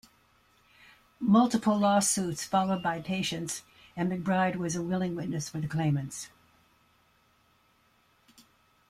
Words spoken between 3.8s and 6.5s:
and McBride was a willing witness for the claimants.